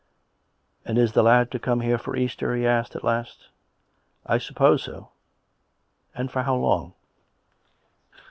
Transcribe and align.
"And 0.83 0.97
is 0.97 1.11
the 1.13 1.21
lad 1.21 1.51
to 1.51 1.59
come 1.59 1.81
here 1.81 1.99
for 1.99 2.15
Easter?" 2.15 2.55
he 2.55 2.65
asked 2.65 2.95
at 2.95 3.03
last." 3.03 3.49
I 4.33 4.39
suppose 4.39 4.81
so."" 4.81 5.11
And 6.15 6.31
for 6.31 6.41
how 6.41 6.55
long 6.55 6.95